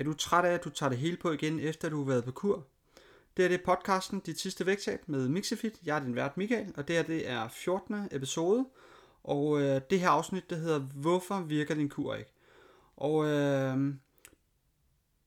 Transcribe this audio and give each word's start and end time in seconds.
Er 0.00 0.04
du 0.04 0.12
træt 0.12 0.44
af, 0.44 0.54
at 0.54 0.64
du 0.64 0.70
tager 0.70 0.90
det 0.90 0.98
hele 0.98 1.16
på 1.16 1.30
igen, 1.30 1.60
efter 1.60 1.88
du 1.88 1.98
har 1.98 2.04
været 2.04 2.24
på 2.24 2.30
kur? 2.30 2.66
Det 3.36 3.44
er 3.44 3.48
det 3.48 3.62
podcasten 3.62 4.20
Dit 4.20 4.40
sidste 4.40 4.66
vægttab 4.66 5.00
med 5.06 5.28
Mixifit. 5.28 5.80
Jeg 5.84 5.96
er 5.96 6.00
din 6.00 6.14
vært 6.14 6.36
Michael, 6.36 6.74
og 6.76 6.88
det 6.88 6.96
her 6.96 7.02
det 7.02 7.28
er 7.28 7.48
14. 7.48 8.08
episode. 8.10 8.66
Og 9.24 9.60
øh, 9.60 9.80
det 9.90 10.00
her 10.00 10.08
afsnit, 10.08 10.50
det 10.50 10.58
hedder 10.58 10.78
Hvorfor 10.78 11.40
virker 11.40 11.74
din 11.74 11.88
kur 11.88 12.14
ikke? 12.14 12.30
Og 12.96 13.26
øh, 13.26 13.94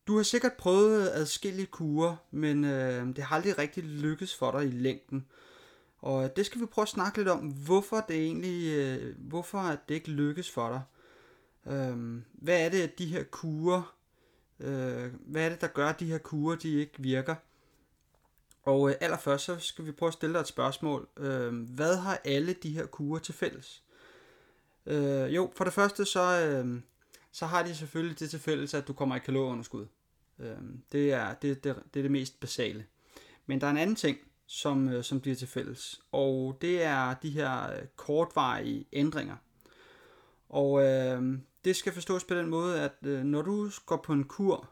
du 0.08 0.16
har 0.16 0.24
sikkert 0.24 0.54
prøvet 0.54 1.10
adskillige 1.10 1.66
kurer, 1.66 2.16
men 2.32 2.64
øh, 2.64 3.16
det 3.16 3.24
har 3.24 3.36
aldrig 3.36 3.58
rigtig 3.58 3.84
lykkes 3.84 4.36
for 4.36 4.52
dig 4.52 4.68
i 4.68 4.72
længden. 4.72 5.26
Og 5.98 6.24
øh, 6.24 6.30
det 6.36 6.46
skal 6.46 6.62
vi 6.62 6.66
prøve 6.66 6.84
at 6.84 6.90
snakke 6.90 7.18
lidt 7.18 7.30
om, 7.30 7.40
hvorfor 7.40 8.06
det 8.08 8.16
egentlig, 8.16 8.74
øh, 8.74 9.16
hvorfor 9.18 9.78
det 9.90 9.96
ikke 9.96 10.12
lykkes 10.12 10.52
for 10.52 10.70
dig. 10.70 10.82
Øh, 11.74 12.22
hvad 12.34 12.66
er 12.66 12.70
det, 12.70 12.82
at 12.82 13.00
de 13.00 13.06
her 13.06 13.24
kurer 13.24 13.94
Øh, 14.60 15.14
hvad 15.26 15.46
er 15.46 15.50
det, 15.50 15.62
der 15.62 15.68
gør, 15.68 15.88
at 15.88 16.00
de 16.00 16.06
her 16.06 16.18
kurer 16.18 16.56
de 16.56 16.80
ikke 16.80 16.94
virker? 16.98 17.36
Og 18.64 18.90
øh, 18.90 18.96
allerførst 19.02 19.46
så 19.46 19.60
skal 19.60 19.86
vi 19.86 19.92
prøve 19.92 20.08
at 20.08 20.14
stille 20.14 20.34
dig 20.34 20.40
et 20.40 20.48
spørgsmål. 20.48 21.08
Øh, 21.18 21.54
hvad 21.54 21.98
har 21.98 22.22
alle 22.26 22.54
de 22.54 22.70
her 22.70 22.86
kurer 22.86 23.20
til 23.20 23.34
fælles? 23.34 23.84
Øh, 24.86 25.36
jo, 25.36 25.52
for 25.56 25.64
det 25.64 25.74
første 25.74 26.06
så, 26.06 26.46
øh, 26.46 26.82
så 27.32 27.46
har 27.46 27.64
de 27.64 27.76
selvfølgelig 27.76 28.20
det 28.20 28.30
til 28.30 28.40
fælles, 28.40 28.74
at 28.74 28.88
du 28.88 28.94
kommer 28.94 29.16
i 29.16 29.20
kalorieunderskud. 29.20 29.86
Øh, 30.40 30.58
det, 30.92 31.14
er, 31.14 31.34
det, 31.34 31.64
det, 31.64 31.76
det 31.94 32.00
er 32.00 32.04
det 32.04 32.12
mest 32.12 32.40
basale. 32.40 32.86
Men 33.46 33.62
der 33.62 33.68
er 33.68 33.72
en 33.72 33.78
anden 33.78 33.96
ting, 33.96 34.18
som, 34.46 34.90
øh, 34.90 35.04
som 35.04 35.20
bliver 35.20 35.36
til 35.36 35.48
fælles, 35.48 36.02
og 36.12 36.58
det 36.62 36.84
er 36.84 37.14
de 37.14 37.30
her 37.30 37.72
øh, 37.72 37.86
kortvarige 37.96 38.86
ændringer. 38.94 39.36
Og 40.50 40.84
øh, 40.84 41.38
det 41.66 41.76
skal 41.76 41.94
forstås 41.94 42.24
på 42.24 42.34
den 42.34 42.50
måde, 42.50 42.82
at 42.82 42.94
øh, 43.04 43.24
når 43.24 43.42
du 43.42 43.70
går 43.86 43.98
på 43.98 44.14
en 44.14 44.24
kur, 44.24 44.70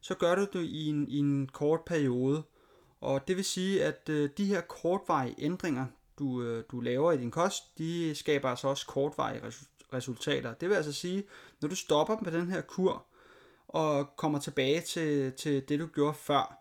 så 0.00 0.14
gør 0.14 0.34
du 0.34 0.46
det 0.52 0.64
i 0.64 0.88
en, 0.88 1.08
i 1.08 1.18
en 1.18 1.46
kort 1.52 1.80
periode. 1.86 2.42
Og 3.00 3.28
det 3.28 3.36
vil 3.36 3.44
sige, 3.44 3.84
at 3.84 4.08
øh, 4.08 4.30
de 4.36 4.44
her 4.44 4.60
kortvarige 4.60 5.34
ændringer, 5.38 5.86
du, 6.18 6.42
øh, 6.42 6.64
du 6.70 6.80
laver 6.80 7.12
i 7.12 7.16
din 7.16 7.30
kost, 7.30 7.78
de 7.78 8.14
skaber 8.14 8.48
altså 8.48 8.68
også 8.68 8.86
kortvarige 8.86 9.42
resultater. 9.92 10.54
Det 10.54 10.68
vil 10.68 10.74
altså 10.74 10.92
sige, 10.92 11.24
når 11.60 11.68
du 11.68 11.74
stopper 11.74 12.16
med 12.22 12.32
den 12.32 12.50
her 12.50 12.60
kur, 12.60 13.06
og 13.68 14.16
kommer 14.16 14.38
tilbage 14.38 14.80
til, 14.80 15.32
til 15.32 15.68
det, 15.68 15.80
du 15.80 15.86
gjorde 15.86 16.14
før, 16.14 16.58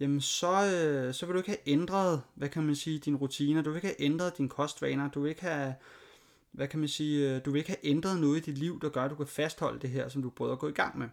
jamen 0.00 0.20
så, 0.20 0.64
øh, 0.74 1.14
så 1.14 1.26
vil 1.26 1.32
du 1.32 1.38
ikke 1.38 1.50
have 1.50 1.68
ændret, 1.68 2.22
hvad 2.34 2.48
kan 2.48 2.62
man 2.62 2.76
sige, 2.76 2.98
dine 2.98 3.16
rutiner, 3.16 3.62
du 3.62 3.70
vil 3.70 3.76
ikke 3.76 3.88
have 3.88 4.02
ændret 4.02 4.38
dine 4.38 4.48
kostvaner, 4.48 5.10
du 5.10 5.20
vil 5.20 5.28
ikke 5.28 5.42
have 5.42 5.74
hvad 6.54 6.68
kan 6.68 6.78
man 6.78 6.88
sige, 6.88 7.34
øh, 7.34 7.44
du 7.44 7.50
vil 7.50 7.58
ikke 7.58 7.70
have 7.70 7.86
ændret 7.86 8.20
noget 8.20 8.36
i 8.36 8.40
dit 8.40 8.58
liv, 8.58 8.80
der 8.80 8.88
gør, 8.88 9.02
at 9.02 9.10
du 9.10 9.14
kan 9.14 9.26
fastholde 9.26 9.78
det 9.78 9.90
her, 9.90 10.08
som 10.08 10.22
du 10.22 10.30
prøver 10.30 10.52
at 10.52 10.58
gå 10.58 10.68
i 10.68 10.72
gang 10.72 10.98
med. 10.98 11.08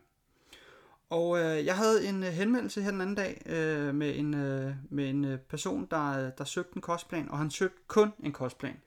Og 1.10 1.40
øh, 1.40 1.66
jeg 1.66 1.78
havde 1.78 2.08
en 2.08 2.24
øh, 2.24 2.30
henvendelse 2.30 2.82
her 2.82 2.92
den 2.92 3.02
anden 3.02 3.16
dag 3.16 3.42
øh, 3.46 3.96
med 3.96 4.20
en, 4.20 4.34
øh, 4.34 4.74
med 4.90 5.10
en 5.10 5.26
øh, 5.26 5.40
person, 5.40 5.88
der, 5.92 6.30
der 6.30 6.44
søgte 6.44 6.76
en 6.76 6.82
kostplan, 6.82 7.32
og 7.32 7.38
han 7.38 7.52
søgte 7.52 7.82
kun 7.88 8.14
en 8.24 8.32
kostplan. 8.32 8.78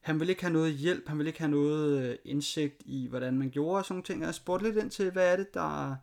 Han 0.00 0.20
ville 0.20 0.32
ikke 0.32 0.42
have 0.42 0.52
noget 0.52 0.72
hjælp, 0.72 1.08
han 1.08 1.18
ville 1.18 1.28
ikke 1.28 1.38
have 1.38 1.50
noget 1.50 2.18
indsigt 2.24 2.82
i, 2.84 3.06
hvordan 3.08 3.38
man 3.38 3.50
gjorde 3.50 3.78
og 3.78 3.84
sådan 3.84 3.94
nogle 3.94 4.04
ting. 4.04 4.20
Og 4.20 4.26
jeg 4.26 4.34
spurgte 4.34 4.66
lidt 4.66 4.76
ind 4.76 4.90
til, 4.90 5.10
hvad 5.10 5.32
er 5.32 5.36
det, 5.36 5.54
der, 5.54 5.96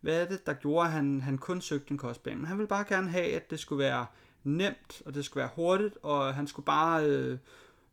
hvad 0.00 0.22
er 0.22 0.28
det, 0.28 0.46
der 0.46 0.52
gjorde, 0.52 0.86
at 0.86 0.92
han, 0.92 1.20
han 1.20 1.38
kun 1.38 1.60
søgte 1.60 1.90
en 1.90 1.98
kostplan. 1.98 2.36
Men 2.36 2.46
han 2.46 2.58
ville 2.58 2.68
bare 2.68 2.84
gerne 2.88 3.08
have, 3.08 3.32
at 3.32 3.50
det 3.50 3.60
skulle 3.60 3.84
være 3.84 4.06
nemt, 4.44 5.02
og 5.06 5.14
det 5.14 5.24
skulle 5.24 5.40
være 5.40 5.50
hurtigt, 5.54 5.98
og 6.02 6.34
han 6.34 6.46
skulle 6.46 6.66
bare 6.66 7.06
øh, 7.06 7.38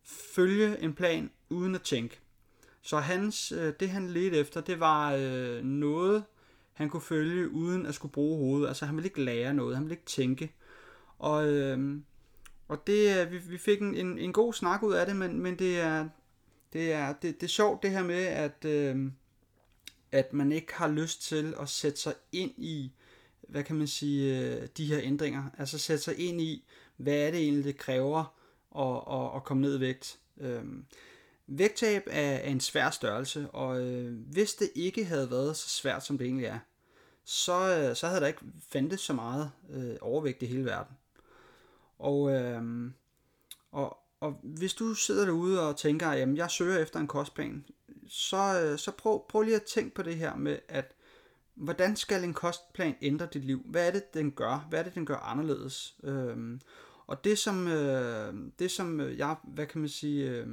følge 0.03 0.79
en 0.79 0.93
plan 0.93 1.31
uden 1.49 1.75
at 1.75 1.81
tænke. 1.81 2.19
Så 2.81 2.97
hans, 2.97 3.51
øh, 3.51 3.73
det 3.79 3.89
han 3.89 4.09
ledte 4.09 4.37
efter, 4.37 4.61
det 4.61 4.79
var 4.79 5.13
øh, 5.19 5.63
noget, 5.63 6.23
han 6.73 6.89
kunne 6.89 7.01
følge 7.01 7.49
uden 7.49 7.85
at 7.85 7.95
skulle 7.95 8.11
bruge 8.11 8.37
hovedet. 8.37 8.67
Altså 8.67 8.85
han 8.85 8.95
ville 8.95 9.07
ikke 9.07 9.23
lære 9.23 9.53
noget, 9.53 9.75
han 9.75 9.83
ville 9.83 9.93
ikke 9.93 10.05
tænke. 10.05 10.51
Og, 11.19 11.47
øh, 11.47 11.99
og 12.67 12.87
det, 12.87 13.21
øh, 13.21 13.31
vi, 13.31 13.37
vi 13.37 13.57
fik 13.57 13.81
en, 13.81 13.95
en, 13.95 14.19
en 14.19 14.33
god 14.33 14.53
snak 14.53 14.83
ud 14.83 14.93
af 14.93 15.05
det, 15.05 15.15
men, 15.15 15.39
men 15.39 15.59
det 15.59 15.79
er, 15.79 16.09
det 16.73 16.91
er, 16.91 17.13
det, 17.13 17.41
det 17.41 17.43
er 17.43 17.47
sjovt 17.47 17.83
det 17.83 17.91
her 17.91 18.03
med, 18.03 18.23
at, 18.23 18.65
øh, 18.65 19.11
at 20.11 20.33
man 20.33 20.51
ikke 20.51 20.73
har 20.73 20.87
lyst 20.87 21.21
til 21.21 21.55
at 21.59 21.69
sætte 21.69 21.99
sig 21.99 22.13
ind 22.31 22.51
i, 22.57 22.91
hvad 23.41 23.63
kan 23.63 23.75
man 23.75 23.87
sige, 23.87 24.39
øh, 24.39 24.67
de 24.77 24.85
her 24.85 24.99
ændringer. 25.03 25.43
Altså 25.57 25.77
sætte 25.77 26.03
sig 26.03 26.19
ind 26.19 26.41
i, 26.41 26.65
hvad 26.97 27.13
er 27.13 27.31
det 27.31 27.39
egentlig, 27.39 27.63
det 27.63 27.77
kræver 27.77 28.35
at, 28.77 29.19
at, 29.19 29.35
at 29.35 29.43
komme 29.43 29.61
ned 29.61 29.77
i 29.77 29.79
vægt. 29.79 30.19
Øh, 30.37 30.63
Vægttab 31.47 32.03
er, 32.07 32.21
er 32.21 32.49
en 32.49 32.59
svær 32.59 32.89
størrelse, 32.89 33.49
og 33.49 33.81
øh, 33.81 34.13
hvis 34.31 34.53
det 34.53 34.69
ikke 34.75 35.05
havde 35.05 35.31
været 35.31 35.57
så 35.57 35.69
svært, 35.69 36.05
som 36.05 36.17
det 36.17 36.25
egentlig 36.25 36.45
er, 36.45 36.59
så, 37.23 37.77
øh, 37.77 37.95
så 37.95 38.07
havde 38.07 38.21
der 38.21 38.27
ikke 38.27 38.41
fandtes 38.69 39.01
så 39.01 39.13
meget 39.13 39.51
øh, 39.69 39.95
overvægt 40.01 40.43
i 40.43 40.45
hele 40.45 40.65
verden. 40.65 40.95
Og, 41.99 42.31
øh, 42.31 42.91
og, 43.71 43.97
og 44.19 44.39
hvis 44.43 44.73
du 44.73 44.93
sidder 44.93 45.25
derude 45.25 45.69
og 45.69 45.77
tænker, 45.77 46.07
at 46.07 46.37
jeg 46.37 46.51
søger 46.51 46.79
efter 46.79 46.99
en 46.99 47.07
kostplan, 47.07 47.65
så, 48.07 48.61
øh, 48.61 48.79
så 48.79 48.91
prøv, 48.91 49.25
prøv 49.29 49.41
lige 49.41 49.55
at 49.55 49.63
tænke 49.63 49.95
på 49.95 50.01
det 50.01 50.15
her 50.15 50.35
med, 50.35 50.59
at 50.67 50.91
hvordan 51.55 51.95
skal 51.95 52.23
en 52.23 52.33
kostplan 52.33 52.95
ændre 53.01 53.27
dit 53.33 53.45
liv? 53.45 53.61
Hvad 53.65 53.87
er 53.87 53.91
det, 53.91 54.13
den 54.13 54.31
gør? 54.31 54.67
Hvad 54.69 54.79
er 54.79 54.83
det, 54.83 54.95
den 54.95 55.05
gør 55.05 55.17
anderledes? 55.17 55.97
Øh, 56.03 56.59
og 57.07 57.23
det 57.23 57.37
som, 57.37 57.67
øh, 57.67 58.33
det 58.59 58.71
som 58.71 58.99
jeg, 58.99 59.35
hvad 59.43 59.65
kan 59.65 59.81
man 59.81 59.89
sige... 59.89 60.29
Øh, 60.29 60.47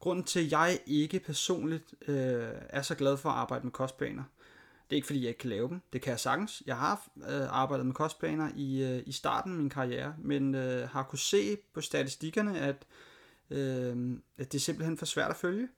Grunden 0.00 0.24
til, 0.24 0.44
at 0.44 0.52
jeg 0.52 0.80
ikke 0.86 1.20
personligt 1.20 1.94
øh, 2.08 2.48
er 2.68 2.82
så 2.82 2.94
glad 2.94 3.16
for 3.16 3.28
at 3.28 3.34
arbejde 3.34 3.64
med 3.64 3.72
kostplaner, 3.72 4.22
det 4.90 4.94
er 4.94 4.96
ikke 4.96 5.06
fordi, 5.06 5.20
jeg 5.20 5.28
ikke 5.28 5.38
kan 5.38 5.50
lave 5.50 5.68
dem. 5.68 5.80
Det 5.92 6.02
kan 6.02 6.10
jeg 6.10 6.20
sagtens. 6.20 6.62
Jeg 6.66 6.76
har 6.76 7.08
øh, 7.16 7.46
arbejdet 7.50 7.86
med 7.86 7.94
kostplaner 7.94 8.50
i, 8.56 8.82
øh, 8.82 9.02
i 9.06 9.12
starten 9.12 9.52
af 9.52 9.58
min 9.58 9.70
karriere, 9.70 10.14
men 10.18 10.54
øh, 10.54 10.88
har 10.88 11.02
kunne 11.02 11.18
se 11.18 11.56
på 11.74 11.80
statistikkerne, 11.80 12.58
at, 12.60 12.86
øh, 13.50 14.18
at 14.38 14.52
det 14.52 14.58
er 14.58 14.62
simpelthen 14.62 14.98
for 14.98 15.06
svært 15.06 15.30
at 15.30 15.36
følge. 15.36 15.68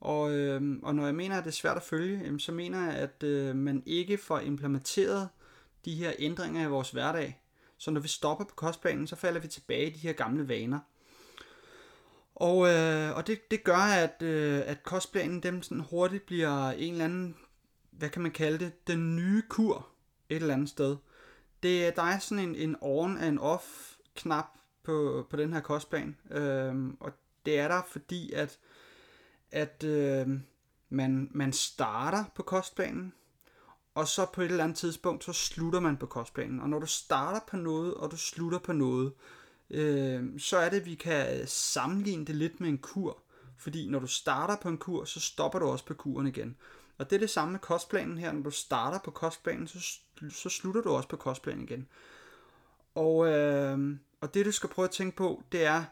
Og, 0.00 0.32
øh, 0.32 0.78
og 0.82 0.94
når 0.94 1.04
jeg 1.04 1.14
mener, 1.14 1.38
at 1.38 1.44
det 1.44 1.50
er 1.50 1.54
svært 1.54 1.76
at 1.76 1.82
følge, 1.82 2.40
så 2.40 2.52
mener 2.52 2.84
jeg, 2.84 2.94
at 2.94 3.22
øh, 3.22 3.56
man 3.56 3.82
ikke 3.86 4.18
får 4.18 4.38
implementeret 4.38 5.28
de 5.84 5.94
her 5.94 6.12
ændringer 6.18 6.62
i 6.62 6.70
vores 6.70 6.90
hverdag. 6.90 7.42
Så 7.78 7.90
når 7.90 8.00
vi 8.00 8.08
stopper 8.08 8.44
på 8.44 8.54
kostplanen, 8.54 9.06
så 9.06 9.16
falder 9.16 9.40
vi 9.40 9.48
tilbage 9.48 9.86
i 9.86 9.90
de 9.90 9.98
her 9.98 10.12
gamle 10.12 10.48
vaner. 10.48 10.78
Og, 12.34 12.68
øh, 12.68 13.16
og 13.16 13.26
det, 13.26 13.50
det 13.50 13.64
gør, 13.64 13.76
at, 13.76 14.22
øh, 14.22 14.62
at 14.66 14.82
kostplanen 14.82 15.42
dem 15.42 15.62
sådan 15.62 15.84
hurtigt 15.90 16.26
bliver 16.26 16.70
en 16.70 16.92
eller 16.92 17.04
anden, 17.04 17.36
hvad 17.90 18.08
kan 18.08 18.22
man 18.22 18.30
kalde 18.30 18.58
det, 18.58 18.86
den 18.86 19.16
nye 19.16 19.42
kur 19.48 19.88
et 20.28 20.36
eller 20.36 20.54
andet 20.54 20.68
sted. 20.68 20.96
Det, 21.62 21.96
der 21.96 22.02
er 22.02 22.18
sådan 22.18 22.44
en, 22.44 22.54
en 22.54 22.76
on 22.80 23.18
and 23.18 23.38
off 23.38 23.64
knap 24.14 24.46
på, 24.82 25.26
på 25.30 25.36
den 25.36 25.52
her 25.52 25.60
kostplan, 25.60 26.16
øh, 26.30 26.74
og 27.00 27.12
det 27.46 27.58
er 27.58 27.68
der 27.68 27.82
fordi, 27.88 28.32
at, 28.32 28.58
at 29.50 29.84
øh, 29.84 30.28
man, 30.88 31.28
man 31.30 31.52
starter 31.52 32.24
på 32.34 32.42
kostplanen, 32.42 33.12
og 33.94 34.08
så 34.08 34.26
på 34.32 34.40
et 34.42 34.50
eller 34.50 34.64
andet 34.64 34.78
tidspunkt, 34.78 35.24
så 35.24 35.32
slutter 35.32 35.80
man 35.80 35.96
på 35.96 36.06
kostplanen. 36.06 36.60
Og 36.60 36.68
når 36.68 36.78
du 36.78 36.86
starter 36.86 37.40
på 37.48 37.56
noget, 37.56 37.94
og 37.94 38.10
du 38.10 38.16
slutter 38.16 38.58
på 38.58 38.72
noget, 38.72 39.06
øh, 39.06 39.41
Øhm, 39.72 40.38
så 40.38 40.56
er 40.56 40.68
det, 40.68 40.80
at 40.80 40.86
vi 40.86 40.94
kan 40.94 41.40
øh, 41.40 41.46
sammenligne 41.48 42.24
det 42.24 42.34
lidt 42.34 42.60
med 42.60 42.68
en 42.68 42.78
kur. 42.78 43.22
Fordi 43.56 43.88
når 43.88 43.98
du 43.98 44.06
starter 44.06 44.56
på 44.56 44.68
en 44.68 44.78
kur, 44.78 45.04
så 45.04 45.20
stopper 45.20 45.58
du 45.58 45.66
også 45.66 45.84
på 45.84 45.94
kuren 45.94 46.26
igen. 46.26 46.56
Og 46.98 47.10
det 47.10 47.16
er 47.16 47.20
det 47.20 47.30
samme 47.30 47.52
med 47.52 47.60
kostplanen 47.60 48.18
her. 48.18 48.32
Når 48.32 48.42
du 48.42 48.50
starter 48.50 48.98
på 49.04 49.10
kostplanen, 49.10 49.68
så, 49.68 49.98
så 50.30 50.48
slutter 50.48 50.80
du 50.80 50.90
også 50.90 51.08
på 51.08 51.16
kostplanen 51.16 51.64
igen. 51.64 51.88
Og, 52.94 53.26
øh, 53.26 53.96
og 54.20 54.34
det 54.34 54.46
du 54.46 54.52
skal 54.52 54.68
prøve 54.68 54.84
at 54.84 54.90
tænke 54.90 55.16
på, 55.16 55.42
det 55.52 55.64
er, 55.64 55.84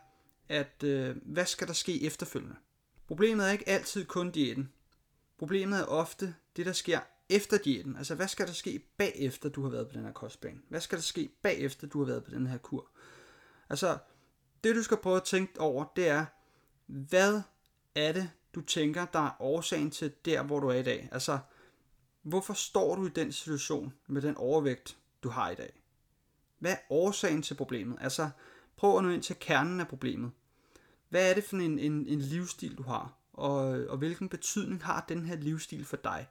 at 0.49 0.83
øh, 0.85 1.17
hvad 1.23 1.47
skal 1.47 1.67
der 1.67 1.73
ske 1.73 2.07
efterfølgende? 2.07 2.57
Problemet 3.07 3.49
er 3.49 3.53
ikke 3.53 3.69
altid 3.69 4.05
kun 4.05 4.31
diæten. 4.31 4.73
Problemet 5.39 5.81
er 5.81 5.85
ofte 5.85 6.35
det, 6.57 6.67
der 6.67 6.73
sker 6.73 7.01
efter 7.29 7.59
diæten. 7.59 7.97
Altså, 7.97 8.15
hvad 8.15 8.29
skal 8.29 8.47
der 8.47 8.53
ske 8.53 8.83
bagefter, 8.99 9.49
du 9.49 9.63
har 9.63 9.71
været 9.71 9.89
på 9.89 9.95
den 9.95 10.05
her 10.05 10.13
kostplan? 10.13 10.63
Hvad 10.69 10.81
skal 10.81 10.99
der 10.99 11.03
ske 11.03 11.31
bagefter, 11.43 11.87
du 11.87 11.99
har 11.99 12.07
været 12.07 12.25
på 12.25 12.31
den 12.31 12.47
her 12.47 12.59
kur? 12.59 12.91
Altså, 13.71 13.99
det 14.65 14.77
du 14.77 14.83
skal 14.83 14.97
prøve 14.97 15.17
at 15.17 15.25
tænke 15.25 15.61
over, 15.61 15.85
det 15.97 16.09
er, 16.09 16.25
hvad 16.87 17.43
er 17.95 18.13
det, 18.13 18.31
du 18.55 18.61
tænker, 18.61 19.05
der 19.05 19.19
er 19.19 19.43
årsagen 19.43 19.91
til 19.91 20.13
der, 20.25 20.43
hvor 20.43 20.61
du 20.61 20.69
er 20.69 20.75
i 20.75 20.83
dag? 20.83 21.09
Altså, 21.13 21.39
hvorfor 22.23 22.55
står 22.55 22.95
du 22.97 23.07
i 23.07 23.11
den 23.11 23.33
situation 23.33 23.93
med 24.07 24.23
den 24.23 24.37
overvægt, 24.37 24.99
du 25.23 25.29
har 25.29 25.51
i 25.51 25.55
dag? 25.55 25.83
Hvad 26.59 26.73
er 26.73 26.77
årsagen 26.91 27.43
til 27.43 27.55
problemet? 27.55 27.99
Altså, 28.01 28.31
prøv 28.77 28.99
at 28.99 29.05
nå 29.05 29.11
ind 29.11 29.23
til 29.23 29.37
kernen 29.41 29.81
af 29.81 29.89
problemet. 29.89 30.31
Hvad 31.09 31.31
er 31.31 31.35
det 31.35 31.45
for 31.45 31.57
en, 31.57 31.79
en, 31.79 32.07
en 32.07 32.21
livsstil, 32.21 32.79
du 32.79 32.83
har? 32.83 33.13
Og, 33.33 33.61
og 33.89 33.99
hvilken 33.99 34.29
betydning 34.29 34.85
har 34.85 35.05
den 35.09 35.25
her 35.25 35.37
livsstil 35.37 35.85
for 35.85 35.97
dig? 35.97 36.29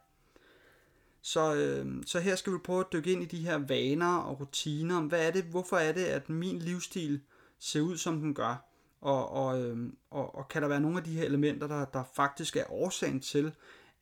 Så, 1.22 1.56
øh, 1.56 2.04
så 2.06 2.20
her 2.20 2.36
skal 2.36 2.54
vi 2.54 2.58
prøve 2.58 2.80
at 2.80 2.94
dykke 2.94 3.12
ind 3.12 3.24
i 3.24 3.26
de 3.26 3.46
her 3.46 3.58
vaner 3.58 4.18
og 4.18 4.40
rutiner. 4.40 5.02
Hvad 5.02 5.28
er 5.28 5.32
det, 5.32 5.44
hvorfor 5.44 5.78
er 5.78 5.92
det, 5.92 6.06
at 6.06 6.30
min 6.30 6.60
livsstil 6.60 7.22
ser 7.60 7.82
ud, 7.82 7.98
som 7.98 8.20
den 8.20 8.34
gør? 8.34 8.66
Og, 9.02 9.30
og, 9.30 9.62
øh, 9.62 9.78
og, 10.12 10.36
og 10.36 10.48
kan 10.48 10.62
der 10.62 10.68
være 10.68 10.80
nogle 10.80 10.98
af 10.98 11.04
de 11.04 11.14
her 11.14 11.24
elementer, 11.24 11.68
der, 11.68 11.86
der 11.86 12.04
faktisk 12.16 12.56
er 12.56 12.72
årsagen 12.72 13.20
til, 13.20 13.52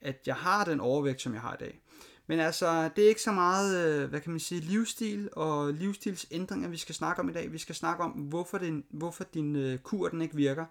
at 0.01 0.21
jeg 0.25 0.35
har 0.35 0.65
den 0.65 0.79
overvægt, 0.79 1.21
som 1.21 1.33
jeg 1.33 1.41
har 1.41 1.53
i 1.53 1.57
dag? 1.59 1.81
Men 2.27 2.39
altså, 2.39 2.89
det 2.95 3.03
er 3.03 3.09
ikke 3.09 3.21
så 3.21 3.31
meget, 3.31 3.85
øh, 3.85 4.09
hvad 4.09 4.19
kan 4.19 4.31
man 4.31 4.39
sige, 4.39 4.61
livsstil 4.61 5.29
og 5.31 5.73
livsstilsændringer, 5.73 6.69
vi 6.69 6.77
skal 6.77 6.95
snakke 6.95 7.21
om 7.21 7.29
i 7.29 7.33
dag. 7.33 7.51
Vi 7.51 7.57
skal 7.57 7.75
snakke 7.75 8.03
om, 8.03 8.11
hvorfor, 8.11 8.57
din, 8.57 8.83
hvorfor 8.89 9.23
din 9.23 9.55
øh, 9.55 9.77
kur 9.77 10.09
den 10.09 10.21
ikke 10.21 10.35
virker. 10.35 10.65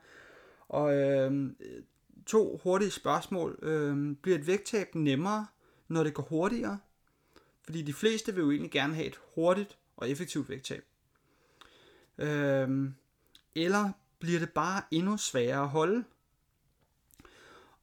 Og 0.69 0.97
øh, 0.97 1.51
to 2.27 2.61
hurtige 2.63 2.91
spørgsmål. 2.91 3.59
Øh, 3.63 4.17
bliver 4.23 4.39
et 4.39 4.47
vægttab 4.47 4.95
nemmere, 4.95 5.47
når 5.89 6.05
det 6.05 6.15
går 6.15 6.23
hurtigere? 6.23 6.79
Fordi 7.65 7.83
de 7.83 7.93
fleste 7.93 8.35
vil 8.35 8.43
jo 8.43 8.51
egentlig 8.51 8.71
gerne 8.71 8.95
have 8.95 9.07
et 9.07 9.21
hurtigt 9.35 9.79
og 9.97 10.11
effektivt 10.11 10.49
vægttab. 10.49 10.85
Øhm, 12.19 12.95
eller 13.55 13.91
bliver 14.19 14.39
det 14.39 14.51
bare 14.51 14.83
endnu 14.91 15.17
sværere 15.17 15.63
at 15.63 15.69
holde? 15.69 16.05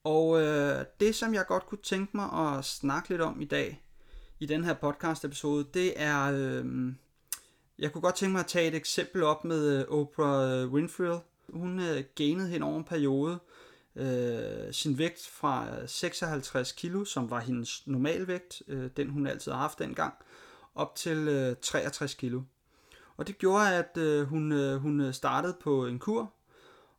Og 0.03 0.41
øh, 0.41 0.85
det, 0.99 1.15
som 1.15 1.33
jeg 1.33 1.45
godt 1.47 1.65
kunne 1.65 1.81
tænke 1.83 2.17
mig 2.17 2.31
at 2.33 2.65
snakke 2.65 3.09
lidt 3.09 3.21
om 3.21 3.41
i 3.41 3.45
dag, 3.45 3.83
i 4.39 4.45
den 4.45 4.63
her 4.63 4.73
podcast 4.73 5.25
episode, 5.25 5.67
det 5.73 6.01
er, 6.01 6.31
øh, 6.33 6.93
jeg 7.79 7.91
kunne 7.91 8.01
godt 8.01 8.15
tænke 8.15 8.31
mig 8.31 8.39
at 8.39 8.47
tage 8.47 8.67
et 8.67 8.75
eksempel 8.75 9.23
op 9.23 9.45
med 9.45 9.79
øh, 9.79 9.85
Oprah 9.87 10.71
Winfrey. 10.73 11.17
Hun 11.49 11.79
øh, 11.79 12.03
gainede 12.15 12.49
hen 12.49 12.63
over 12.63 12.77
en 12.77 12.83
periode 12.83 13.39
øh, 13.95 14.73
sin 14.73 14.97
vægt 14.97 15.27
fra 15.31 15.81
øh, 15.81 15.89
56 15.89 16.71
kilo, 16.71 17.05
som 17.05 17.29
var 17.29 17.39
hendes 17.39 17.87
normalvægt, 17.87 18.61
øh, 18.67 18.89
den 18.97 19.09
hun 19.09 19.27
altid 19.27 19.51
har 19.51 19.59
haft 19.59 19.79
dengang, 19.79 20.13
op 20.75 20.95
til 20.95 21.17
øh, 21.17 21.55
63 21.61 22.13
kilo. 22.13 22.41
Og 23.17 23.27
det 23.27 23.37
gjorde, 23.37 23.75
at 23.75 23.97
øh, 23.97 24.27
hun, 24.27 24.51
øh, 24.51 24.75
hun 24.75 25.01
øh, 25.01 25.13
startede 25.13 25.57
på 25.61 25.85
en 25.85 25.99
kur, 25.99 26.33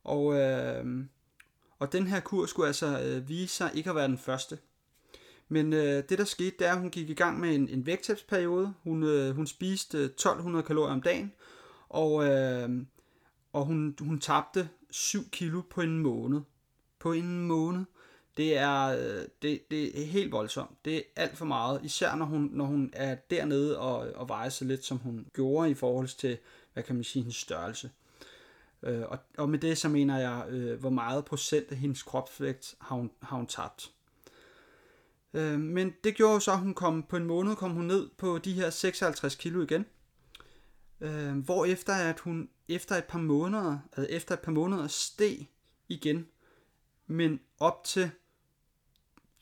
og 0.04 0.34
øh, 0.34 1.04
og 1.78 1.92
den 1.92 2.06
her 2.06 2.20
kur 2.20 2.46
skulle 2.46 2.66
altså 2.66 3.00
øh, 3.00 3.28
vise 3.28 3.54
sig 3.54 3.70
ikke 3.74 3.90
at 3.90 3.96
være 3.96 4.08
den 4.08 4.18
første. 4.18 4.58
Men 5.48 5.72
øh, 5.72 6.02
det 6.08 6.18
der 6.18 6.24
skete, 6.24 6.56
det 6.58 6.66
er, 6.66 6.72
at 6.72 6.78
hun 6.78 6.90
gik 6.90 7.10
i 7.10 7.14
gang 7.14 7.40
med 7.40 7.54
en, 7.54 7.68
en 7.68 7.86
vægttabsperiode. 7.86 8.74
Hun, 8.82 9.02
øh, 9.02 9.36
hun 9.36 9.46
spiste 9.46 9.98
øh, 9.98 10.04
1200 10.04 10.62
kalorier 10.62 10.92
om 10.92 11.02
dagen, 11.02 11.32
og, 11.88 12.24
øh, 12.24 12.70
og 13.52 13.64
hun, 13.64 13.96
hun 14.00 14.20
tabte 14.20 14.68
7 14.90 15.30
kilo 15.30 15.62
på 15.70 15.80
en 15.80 15.98
måned. 15.98 16.40
På 17.04 17.12
en 17.12 17.46
måned. 17.46 17.84
Det 18.36 18.56
er, 18.56 18.84
øh, 18.86 19.24
det, 19.42 19.70
det 19.70 20.02
er 20.02 20.06
helt 20.06 20.32
voldsomt. 20.32 20.84
Det 20.84 20.96
er 20.96 21.02
alt 21.16 21.36
for 21.36 21.44
meget, 21.44 21.80
især 21.84 22.14
når 22.14 22.26
hun, 22.26 22.50
når 22.52 22.64
hun 22.64 22.90
er 22.92 23.14
dernede 23.14 23.78
og, 23.78 24.12
og 24.14 24.28
vejer 24.28 24.48
så 24.48 24.64
lidt, 24.64 24.84
som 24.84 24.98
hun 24.98 25.26
gjorde 25.34 25.70
i 25.70 25.74
forhold 25.74 26.08
til, 26.08 26.38
hvad 26.72 26.82
kan 26.82 26.94
man 26.94 27.04
sige, 27.04 27.22
hendes 27.22 27.36
størrelse. 27.36 27.90
Øh, 28.82 29.02
og, 29.08 29.18
og 29.38 29.48
med 29.48 29.58
det 29.58 29.78
så 29.78 29.88
mener 29.88 30.18
jeg, 30.18 30.46
øh, 30.48 30.80
hvor 30.80 30.90
meget 30.90 31.24
procent 31.24 31.72
af 31.72 31.76
hendes 31.76 32.02
kropsvægt 32.02 32.74
har 32.80 32.96
hun, 32.96 33.10
har 33.22 33.36
hun 33.36 33.46
tabt. 33.46 33.90
Øh, 35.34 35.60
men 35.60 35.94
det 36.04 36.14
gjorde 36.14 36.40
så, 36.40 36.52
at 36.52 36.58
hun 36.58 36.74
kom 36.74 37.02
på 37.02 37.16
en 37.16 37.24
måned 37.24 37.56
kom 37.56 37.70
hun 37.70 37.84
ned 37.84 38.10
på 38.16 38.38
de 38.38 38.52
her 38.52 38.70
56 38.70 39.34
kilo 39.34 39.62
igen. 39.62 39.86
Øh, 41.00 41.38
hvor 41.38 41.64
efter 41.64 41.94
at 41.94 42.20
hun 42.20 42.48
efter 42.68 42.96
et 42.96 43.04
par 43.04 43.18
måneder, 43.18 43.78
altså 43.96 44.16
efter 44.16 44.34
et 44.34 44.40
par 44.40 44.52
måneder 44.52 44.86
steg 44.86 45.48
igen, 45.88 46.26
men 47.06 47.40
op 47.60 47.84
til 47.84 48.10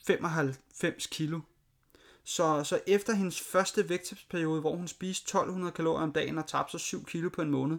95 0.06 1.06
kilo. 1.06 1.40
Så, 2.24 2.64
så 2.64 2.80
efter 2.86 3.12
hendes 3.12 3.40
første 3.40 3.88
vægttabsperiode, 3.88 4.60
hvor 4.60 4.76
hun 4.76 4.88
spiste 4.88 5.24
1200 5.24 5.72
kalorier 5.72 6.02
om 6.02 6.12
dagen 6.12 6.38
og 6.38 6.46
tabte 6.46 6.70
sig 6.70 6.80
7 6.80 7.04
kilo 7.04 7.28
på 7.28 7.42
en 7.42 7.50
måned, 7.50 7.78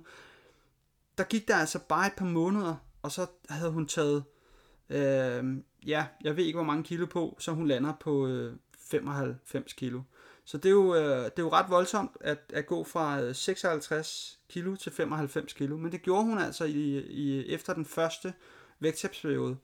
der 1.18 1.24
gik 1.24 1.48
der 1.48 1.56
altså 1.56 1.80
bare 1.90 2.08
et 2.08 2.14
par 2.18 2.26
måneder, 2.26 2.76
og 3.02 3.12
så 3.12 3.26
havde 3.50 3.72
hun 3.72 3.88
taget, 3.88 4.24
øh, 4.90 5.58
ja, 5.86 6.06
jeg 6.24 6.38
ved 6.38 6.46
ikke 6.46 6.58
hvor 6.58 6.66
mange 6.66 6.84
kilo 6.84 7.06
på, 7.06 7.38
så 7.40 7.52
hun 7.52 7.68
lander 7.68 7.94
på 8.00 8.28
øh, 8.28 8.56
95 8.80 9.74
kilo. 9.74 10.02
Så 10.46 10.58
det 10.58 10.66
er 10.66 10.74
jo, 10.74 10.96
øh, 10.96 11.26
det 11.26 11.40
er 11.40 11.44
jo 11.44 11.52
ret 11.52 11.70
voldsomt 11.70 12.12
at, 12.22 12.40
at 12.54 12.66
gå 12.66 12.84
fra 12.84 13.22
øh, 13.22 13.36
56 13.36 14.40
kilo 14.50 14.76
til 14.76 14.92
95 14.92 15.54
kilo, 15.54 15.78
men 15.78 15.92
det 15.92 16.02
gjorde 16.02 16.24
hun 16.24 16.38
altså 16.38 16.66
i, 16.66 17.00
i 17.00 17.48
efter 17.48 17.74
den 17.74 17.86
første 17.86 18.34
vægttabsperiode. 18.80 19.58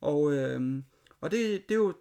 Og, 0.00 0.32
øh, 0.32 0.82
og 1.20 1.30
det, 1.30 1.68
det 1.68 1.74
er 1.74 1.78
jo, 1.78 1.94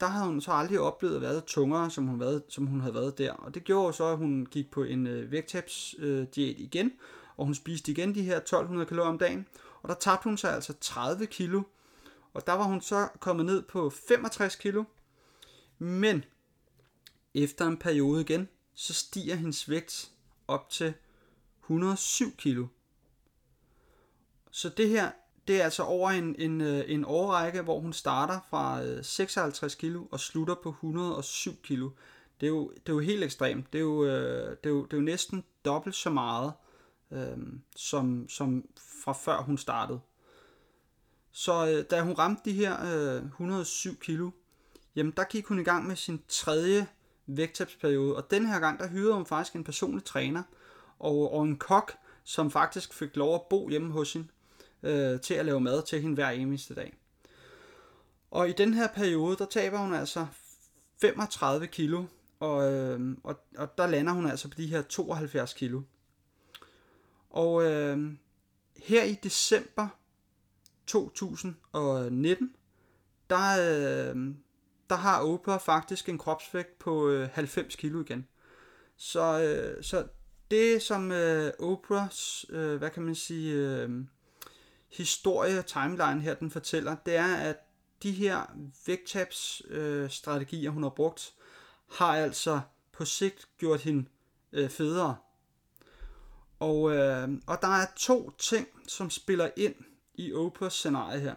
der 0.00 0.06
havde 0.06 0.26
hun 0.26 0.40
så 0.40 0.52
aldrig 0.52 0.80
oplevet 0.80 1.16
at 1.16 1.22
være 1.22 1.40
tungere, 1.40 1.90
som 1.90 2.06
hun, 2.06 2.20
været, 2.20 2.42
som 2.48 2.66
hun 2.66 2.80
havde 2.80 2.94
været 2.94 3.18
der. 3.18 3.32
Og 3.32 3.54
det 3.54 3.64
gjorde 3.64 3.92
så, 3.92 4.04
at 4.04 4.16
hun 4.16 4.46
gik 4.46 4.70
på 4.70 4.82
en 4.82 5.06
øh, 5.06 5.30
vægttabsdiæt 5.30 6.54
øh, 6.56 6.60
igen, 6.60 6.92
og 7.36 7.44
hun 7.44 7.54
spiste 7.54 7.92
igen 7.92 8.14
de 8.14 8.22
her 8.22 8.36
1200 8.36 8.86
kalorier 8.88 9.10
om 9.10 9.18
dagen, 9.18 9.46
og 9.82 9.88
der 9.88 9.94
tabte 9.94 10.24
hun 10.24 10.36
sig 10.36 10.54
altså 10.54 10.72
30 10.80 11.26
kilo, 11.26 11.62
og 12.34 12.46
der 12.46 12.52
var 12.52 12.64
hun 12.64 12.80
så 12.80 13.08
kommet 13.20 13.46
ned 13.46 13.62
på 13.62 13.90
65 13.90 14.56
kilo, 14.56 14.84
men 15.78 16.24
efter 17.34 17.66
en 17.66 17.76
periode 17.76 18.20
igen, 18.20 18.48
så 18.74 18.94
stiger 18.94 19.34
hendes 19.34 19.70
vægt 19.70 20.10
op 20.48 20.70
til 20.70 20.94
107 21.62 22.36
kilo. 22.36 22.66
Så 24.50 24.68
det 24.68 24.88
her, 24.88 25.10
det 25.50 25.60
er 25.60 25.64
altså 25.64 25.82
over 25.82 26.10
en, 26.10 26.34
en, 26.38 26.60
øh, 26.60 26.84
en 26.86 27.04
årrække, 27.04 27.62
hvor 27.62 27.80
hun 27.80 27.92
starter 27.92 28.40
fra 28.50 28.82
øh, 28.82 29.04
56 29.04 29.74
kilo 29.74 30.04
og 30.10 30.20
slutter 30.20 30.54
på 30.62 30.68
107 30.68 31.56
kilo. 31.62 31.90
Det 32.40 32.46
er 32.46 32.50
jo, 32.50 32.70
det 32.70 32.88
er 32.88 32.92
jo 32.92 32.98
helt 32.98 33.24
ekstremt. 33.24 33.72
Det 33.72 33.78
er 33.78 33.82
jo, 33.82 34.04
øh, 34.04 34.50
det 34.50 34.66
er 34.66 34.70
jo, 34.70 34.84
det 34.84 34.92
er 34.92 34.96
jo 34.96 35.02
næsten 35.02 35.44
dobbelt 35.64 35.96
så 35.96 36.10
meget, 36.10 36.52
øh, 37.10 37.38
som, 37.76 38.28
som 38.28 38.64
fra 39.02 39.12
før 39.12 39.42
hun 39.42 39.58
startede. 39.58 40.00
Så 41.32 41.68
øh, 41.68 41.84
da 41.90 42.00
hun 42.00 42.12
ramte 42.12 42.42
de 42.44 42.52
her 42.52 42.76
øh, 43.16 43.24
107 43.24 43.96
kilo, 43.96 44.30
jamen 44.96 45.12
der 45.16 45.24
gik 45.24 45.46
hun 45.46 45.60
i 45.60 45.64
gang 45.64 45.86
med 45.86 45.96
sin 45.96 46.22
tredje 46.28 46.86
vægttabsperiode, 47.26 48.16
og 48.16 48.30
den 48.30 48.46
her 48.46 48.58
gang, 48.58 48.78
der 48.78 48.88
hyrede 48.88 49.14
hun 49.14 49.26
faktisk 49.26 49.56
en 49.56 49.64
personlig 49.64 50.04
træner 50.04 50.42
og, 50.98 51.32
og 51.32 51.42
en 51.42 51.56
kok, 51.56 51.92
som 52.24 52.50
faktisk 52.50 52.94
fik 52.94 53.16
lov 53.16 53.34
at 53.34 53.42
bo 53.50 53.68
hjemme 53.68 53.92
hos 53.92 54.12
hende 54.12 54.28
øh, 54.82 55.20
til 55.20 55.34
at 55.34 55.46
lave 55.46 55.60
mad 55.60 55.82
til 55.86 56.00
hende 56.00 56.14
hver 56.14 56.30
eneste 56.30 56.74
dag. 56.74 56.96
Og 58.30 58.48
i 58.48 58.52
den 58.52 58.74
her 58.74 58.88
periode, 58.88 59.36
der 59.36 59.46
taber 59.46 59.78
hun 59.78 59.94
altså 59.94 60.26
35 61.00 61.66
kilo, 61.66 62.04
og, 62.40 62.72
øh, 62.72 63.16
og, 63.24 63.40
og 63.56 63.78
der 63.78 63.86
lander 63.86 64.12
hun 64.12 64.26
altså 64.26 64.48
på 64.48 64.54
de 64.54 64.66
her 64.66 64.82
72 64.82 65.54
kilo. 65.54 65.82
Og 67.30 67.64
øh, 67.64 68.12
her 68.76 69.04
i 69.04 69.14
december 69.22 69.88
2019, 70.86 72.54
der, 73.30 73.50
øh, 73.60 74.34
der 74.90 74.96
har 74.96 75.22
Oprah 75.22 75.60
faktisk 75.60 76.08
en 76.08 76.18
kropsvægt 76.18 76.78
på 76.78 77.08
øh, 77.08 77.28
90 77.32 77.76
kilo 77.76 78.00
igen. 78.00 78.26
Så, 78.96 79.42
øh, 79.42 79.84
så 79.84 80.06
det 80.50 80.82
som 80.82 81.12
øh, 81.12 81.52
Oprahs, 81.58 82.46
øh, 82.50 82.76
hvad 82.76 82.90
kan 82.90 83.02
man 83.02 83.14
sige, 83.14 83.54
øh, 83.54 83.90
historie, 84.92 85.62
timeline 85.62 86.20
her, 86.20 86.34
den 86.34 86.50
fortæller, 86.50 86.96
det 87.06 87.16
er, 87.16 87.36
at 87.36 87.56
de 88.02 88.12
her 88.12 88.42
vægttabsstrategier, 88.86 90.70
øh, 90.70 90.74
hun 90.74 90.82
har 90.82 90.90
brugt, 90.90 91.34
har 91.92 92.16
altså 92.16 92.60
på 92.92 93.04
sigt 93.04 93.48
gjort 93.58 93.80
hende 93.80 94.08
øh, 94.52 94.70
federe. 94.70 95.16
Og, 96.58 96.92
øh, 96.96 97.28
og 97.46 97.58
der 97.62 97.68
er 97.68 97.86
to 97.96 98.30
ting, 98.30 98.68
som 98.88 99.10
spiller 99.10 99.50
ind 99.56 99.74
i 100.14 100.32
Oprahs 100.32 100.72
scenarie 100.72 101.20
her. 101.20 101.34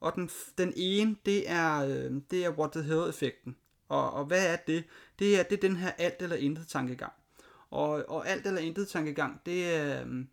Og 0.00 0.14
den, 0.14 0.30
den 0.58 0.72
ene, 0.76 1.16
det 1.26 1.50
er, 1.50 1.84
øh, 1.84 2.12
det 2.30 2.44
er 2.44 2.50
what 2.50 2.72
the 2.72 2.82
hell-effekten. 2.82 3.56
Og, 3.88 4.12
og 4.12 4.24
hvad 4.24 4.52
er 4.52 4.56
det? 4.56 4.84
Det 5.18 5.38
er, 5.38 5.42
det 5.42 5.52
er 5.52 5.68
den 5.68 5.76
her 5.76 5.90
alt 5.90 6.22
eller 6.22 6.36
intet 6.36 6.68
tankegang. 6.68 7.12
Og, 7.70 8.04
og 8.08 8.28
alt 8.28 8.46
eller 8.46 8.60
intet 8.60 8.88
tankegang, 8.88 9.40
det, 9.46 9.80
øh, 9.80 10.24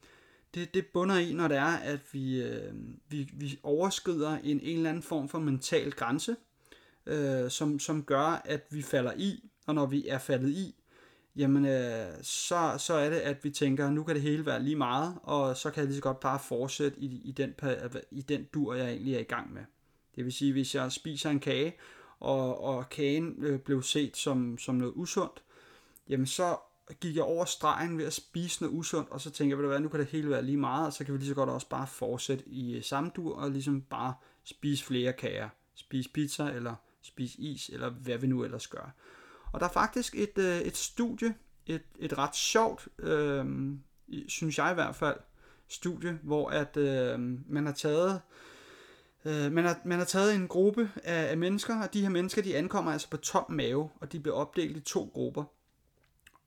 det, 0.54 0.74
det 0.74 0.86
bunder 0.94 1.18
i, 1.18 1.34
når 1.34 1.48
det 1.48 1.58
er, 1.58 1.77
at 1.77 2.00
vi, 2.12 2.42
øh, 2.42 2.74
vi, 3.10 3.30
vi 3.34 3.60
overskrider 3.63 4.38
en, 4.38 4.60
en 4.60 4.77
eller 4.77 4.89
anden 4.89 5.04
form 5.04 5.30
for 5.30 5.39
mental 5.39 5.92
grænse, 5.92 6.36
øh, 7.06 7.51
som, 7.51 7.80
som 7.80 8.04
gør, 8.04 8.42
at 8.46 8.68
vi 8.72 8.82
falder 8.82 9.13
i, 9.18 9.50
og 9.68 9.75
når 9.75 9.86
vi 9.86 10.08
er 10.08 10.18
faldet 10.18 10.50
i, 10.50 10.75
jamen 11.36 11.66
øh, 11.66 12.13
så, 12.22 12.75
så 12.77 12.94
er 12.94 13.10
det, 13.10 13.18
at 13.18 13.44
vi 13.44 13.50
tænker, 13.50 13.89
nu 13.89 14.04
kan 14.04 14.16
det 14.16 14.24
hele 14.24 14.46
være 14.46 14.63
lige 14.63 14.75
meget, 14.75 15.16
og 15.24 15.58
så 15.58 15.72
kan 15.72 15.82
jeg 15.82 15.88
lige 15.88 15.96
så 15.96 16.01
godt 16.01 16.20
bare 16.20 16.39
fortsætte 16.39 17.00
i, 17.00 17.22
i, 17.24 17.32
den, 17.32 17.54
i 18.12 18.22
den 18.22 18.44
dur, 18.54 18.74
jeg 18.74 18.89
egentlig 18.89 19.16
er 19.16 19.20
i 19.20 19.24
gang 19.24 19.54
med. 19.54 19.62
Det 20.16 20.25
vil 20.25 20.34
sige, 20.34 20.51
hvis 20.51 20.75
jeg 20.75 20.92
spiser 20.92 21.30
en 21.30 21.39
kage, 21.39 21.75
og, 22.20 22.63
og 22.63 22.89
kagen 22.89 23.36
øh, 23.39 23.60
blev 23.60 23.84
set 23.84 24.18
som, 24.18 24.58
som 24.58 24.75
noget 24.75 24.94
usundt, 24.96 25.44
jamen 26.10 26.25
så 26.25 26.58
gik 26.94 27.15
jeg 27.15 27.24
over 27.24 27.46
stregen 27.46 27.98
ved 27.98 28.06
at 28.06 28.13
spise 28.13 28.63
noget 28.63 28.77
usundt, 28.77 29.10
og 29.10 29.22
så 29.22 29.32
tænker 29.32 29.51
jeg, 29.51 29.58
ved 29.58 29.63
du 29.63 29.70
hvad, 29.70 29.79
nu 29.79 29.89
kan 29.89 30.00
det 30.00 30.08
hele 30.08 30.29
være 30.29 30.44
lige 30.44 30.58
meget, 30.58 30.86
og 30.86 30.94
så 30.94 31.06
kan 31.06 31.13
vi 31.13 31.20
lige 31.20 31.29
så 31.29 31.36
godt 31.36 31.50
også 31.50 31.70
bare 31.70 31.88
fortsætte 31.88 32.48
i 32.48 32.75
øh, 32.75 32.84
samme 32.84 33.12
dur, 33.15 33.36
og 33.36 33.51
ligesom 33.51 33.82
bare 33.82 34.13
spise 34.44 34.84
flere 34.84 35.13
kager. 35.13 35.50
Spise 35.75 36.10
pizza, 36.10 36.44
eller 36.44 36.75
spise 37.01 37.39
is, 37.39 37.70
eller 37.70 37.89
hvad 37.89 38.17
vi 38.17 38.27
nu 38.27 38.44
ellers 38.44 38.67
gør. 38.67 38.94
Og 39.51 39.60
der 39.60 39.65
er 39.65 39.72
faktisk 39.72 40.15
et, 40.15 40.38
øh, 40.38 40.62
et 40.62 40.77
studie, 40.77 41.36
et, 41.65 41.84
et 42.00 42.17
ret 42.17 42.36
sjovt, 42.36 42.88
øh, 43.00 43.46
synes 44.27 44.58
jeg 44.58 44.72
i 44.72 44.74
hvert 44.74 44.96
fald, 44.96 45.17
studie, 45.67 46.20
hvor 46.24 46.50
at 46.50 46.77
øh, 46.77 47.20
man 47.50 47.65
har 47.65 47.74
taget 47.74 48.22
Øh, 49.27 49.51
man, 49.51 49.65
har, 49.65 49.82
man 49.86 49.98
har 49.98 50.06
taget 50.06 50.36
en 50.36 50.48
gruppe 50.48 50.91
af, 51.03 51.32
af 51.32 51.38
mennesker, 51.38 51.82
og 51.82 51.94
de 51.94 52.01
her 52.01 52.10
mennesker, 52.10 52.41
de 52.41 52.58
ankommer 52.58 52.91
altså 52.91 53.10
på 53.10 53.17
tom 53.17 53.51
mave, 53.51 53.89
og 54.00 54.12
de 54.12 54.20
bliver 54.20 54.36
opdelt 54.36 54.77
i 54.77 54.79
to 54.79 55.12
grupper. 55.13 55.44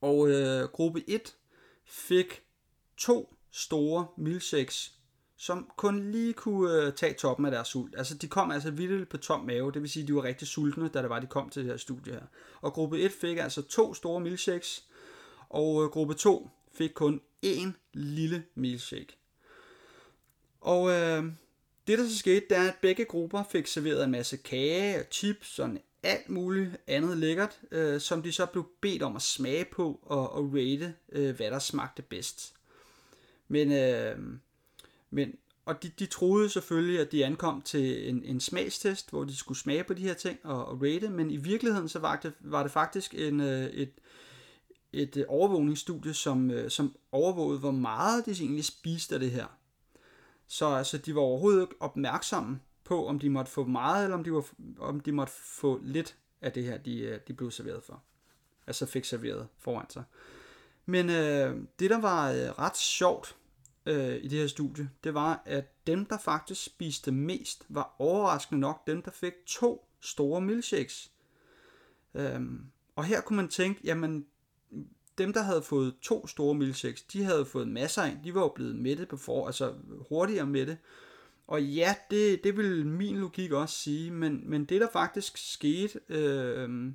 Og 0.01 0.31
øh, 0.31 0.63
gruppe 0.69 1.05
1 1.11 1.37
fik 1.85 2.43
to 2.97 3.35
store 3.51 4.07
milkshakes, 4.17 4.95
som 5.37 5.71
kun 5.77 6.13
lige 6.13 6.33
kunne 6.33 6.85
øh, 6.85 6.93
tage 6.93 7.15
toppen 7.15 7.47
af 7.47 7.53
deres 7.53 7.69
sult. 7.69 7.95
Altså 7.99 8.15
de 8.15 8.29
kom 8.29 8.51
altså 8.51 8.71
vildt 8.71 9.09
på 9.09 9.17
tom 9.17 9.41
mave, 9.41 9.73
det 9.73 9.83
vil 9.83 9.91
sige, 9.91 10.03
at 10.03 10.09
de 10.09 10.15
var 10.15 10.25
rigtig 10.25 10.49
sultne, 10.49 10.89
da 10.89 11.03
det 11.03 11.11
var, 11.11 11.21
de 11.21 11.27
kom 11.27 11.51
til 11.51 11.63
det 11.63 11.71
her 11.71 11.77
studie 11.77 12.13
her. 12.13 12.23
Og 12.61 12.73
gruppe 12.73 13.01
1 13.01 13.13
fik 13.13 13.39
altså 13.39 13.63
to 13.63 13.95
store 13.95 14.21
milkshakes, 14.21 14.85
og 15.49 15.85
øh, 15.85 15.91
gruppe 15.91 16.15
2 16.15 16.51
fik 16.73 16.91
kun 16.95 17.21
én 17.47 17.69
lille 17.93 18.45
milkshake. 18.55 19.17
Og 20.61 20.91
øh, 20.91 21.25
det 21.87 21.99
der 21.99 22.09
så 22.09 22.19
skete, 22.19 22.47
det 22.51 22.57
er, 22.57 22.69
at 22.69 22.77
begge 22.83 23.05
grupper 23.05 23.43
fik 23.51 23.67
serveret 23.67 24.05
en 24.05 24.11
masse 24.11 24.37
kage 24.37 25.01
og 25.01 25.07
chips 25.11 25.59
og 25.59 25.71
alt 26.03 26.29
muligt 26.29 26.77
andet 26.87 27.17
lækkert, 27.17 27.61
øh, 27.71 28.01
som 28.01 28.23
de 28.23 28.33
så 28.33 28.47
blev 28.47 28.69
bedt 28.81 29.03
om 29.03 29.17
at 29.17 29.23
smage 29.23 29.65
på 29.65 30.01
og, 30.03 30.33
og 30.33 30.53
rate, 30.55 30.95
øh, 31.13 31.37
hvad 31.37 31.51
der 31.51 31.59
smagte 31.59 32.03
bedst. 32.03 32.55
Men, 33.49 33.73
øh, 33.73 34.19
men 35.11 35.35
og 35.65 35.83
de, 35.83 35.89
de 35.99 36.07
troede 36.07 36.51
selvfølgelig, 36.51 37.01
at 37.01 37.13
de 37.13 37.25
ankom 37.25 37.63
til 37.63 38.09
en, 38.09 38.25
en 38.25 38.41
smagstest, 38.41 39.11
hvor 39.11 39.25
de 39.25 39.37
skulle 39.37 39.59
smage 39.59 39.85
på 39.85 39.95
de 39.95 40.03
her 40.03 40.15
ting 40.15 40.39
og, 40.43 40.67
og 40.67 40.83
rate, 40.83 41.11
men 41.11 41.31
i 41.31 41.37
virkeligheden 41.37 41.89
så 41.89 41.99
var 41.99 42.17
det, 42.17 42.33
var 42.41 42.63
det 42.63 42.73
faktisk 42.73 43.15
en, 43.15 43.41
øh, 43.41 43.67
et, 43.67 43.93
et 44.93 45.17
øh, 45.17 45.25
overvågningsstudie, 45.29 46.15
som, 46.15 46.51
øh, 46.51 46.71
som 46.71 46.97
overvågede, 47.13 47.59
hvor 47.59 47.71
meget 47.71 48.27
de 48.27 48.31
egentlig 48.31 48.65
spiste 48.65 49.15
af 49.15 49.21
det 49.21 49.31
her. 49.31 49.47
Så 50.49 50.67
altså, 50.67 50.99
de 50.99 51.15
var 51.15 51.21
overhovedet 51.21 51.61
ikke 51.61 51.75
opmærksomme 51.81 52.61
på, 52.91 53.07
om 53.07 53.19
de 53.19 53.31
måtte 53.31 53.51
få 53.51 53.65
meget, 53.65 54.05
eller 54.05 54.17
om 54.17 54.25
de, 54.25 54.33
var, 54.33 54.45
om 54.79 55.01
de 55.01 55.13
måtte 55.13 55.33
få 55.33 55.81
lidt 55.83 56.17
af 56.41 56.53
det 56.53 56.65
her, 56.65 56.79
de, 56.79 57.01
øh, 57.01 57.21
de 57.29 57.35
blev 57.35 57.51
serveret 57.51 57.83
for. 57.83 58.03
Altså 58.67 58.87
fik 58.87 59.05
serveret 59.05 59.49
foran 59.59 59.91
sig. 59.91 60.03
Men 60.87 61.11
øh, 61.11 61.57
det, 61.79 61.91
der 61.91 62.01
var 62.01 62.31
øh, 62.31 62.37
ret 62.37 62.77
sjovt 62.77 63.37
øh, 63.87 64.17
i 64.17 64.29
det 64.29 64.39
her 64.39 64.47
studie, 64.47 64.91
det 65.05 65.15
var, 65.15 65.43
at 65.45 65.87
dem, 65.87 66.07
der 66.07 66.19
faktisk 66.19 66.65
spiste 66.65 67.13
mest, 67.13 67.67
var 67.69 67.95
overraskende 67.99 68.61
nok 68.61 68.87
dem, 68.87 69.03
der 69.03 69.11
fik 69.11 69.33
to 69.47 69.89
store 70.01 70.41
milkshakes. 70.41 71.11
Øhm, 72.15 72.67
og 72.97 73.05
her 73.05 73.21
kunne 73.21 73.37
man 73.37 73.49
tænke, 73.49 73.81
jamen 73.85 74.27
dem, 75.19 75.33
der 75.33 75.43
havde 75.43 75.63
fået 75.63 75.95
to 76.03 76.27
store 76.27 76.55
milkshakes, 76.55 77.03
de 77.03 77.25
havde 77.25 77.45
fået 77.45 77.69
masser 77.69 78.03
af. 78.03 78.19
De 78.25 78.35
var 78.35 78.41
jo 78.41 78.53
blevet 78.55 78.77
mætte 78.77 79.07
på 79.07 79.17
for, 79.17 79.47
altså 79.47 79.75
hurtigere 80.09 80.47
mætte. 80.47 80.79
Og 81.51 81.63
ja, 81.63 81.95
det, 82.11 82.45
det 82.45 82.57
vil 82.57 82.87
min 82.87 83.17
logik 83.17 83.53
også 83.53 83.75
sige, 83.75 84.11
men, 84.11 84.51
men 84.51 84.65
det 84.65 84.81
der 84.81 84.89
faktisk 84.93 85.53
skete, 85.53 86.01
øh, 86.09 86.93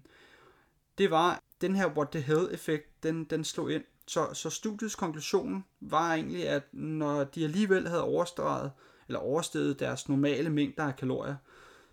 det 0.98 1.12
var, 1.12 1.42
den 1.62 1.76
her 1.76 1.88
what 1.88 2.10
the 2.10 2.22
hell 2.22 2.48
effekt, 2.52 3.04
den, 3.04 3.24
den 3.24 3.44
slog 3.44 3.72
ind. 3.72 3.84
Så, 4.08 4.34
så 4.34 4.50
studiets 4.50 4.96
konklusion 4.96 5.66
var 5.80 6.14
egentlig, 6.14 6.48
at 6.48 6.64
når 6.74 7.24
de 7.24 7.44
alligevel 7.44 7.88
havde 7.88 8.04
overstreget, 8.04 8.72
eller 9.08 9.20
oversteget 9.20 9.80
deres 9.80 10.10
normale 10.10 10.50
mængder 10.50 10.84
af 10.84 10.96
kalorier, 10.96 11.36